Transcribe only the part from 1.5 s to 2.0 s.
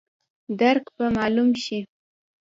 شي.